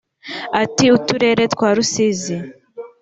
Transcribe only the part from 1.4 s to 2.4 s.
twa Rusizi